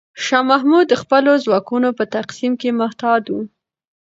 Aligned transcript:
شاه 0.25 0.43
محمود 0.49 0.85
د 0.89 0.93
خپلو 1.01 1.31
ځواکونو 1.45 1.89
په 1.97 2.03
تقسیم 2.15 2.53
کې 2.61 2.69
محتاط 2.81 3.23
و. 3.29 3.35